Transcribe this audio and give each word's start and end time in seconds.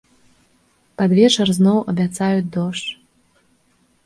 Пад 1.01 1.09
вечар 1.19 1.47
зноў 1.57 1.77
абяцаюць 1.93 2.51
дождж. 2.57 2.89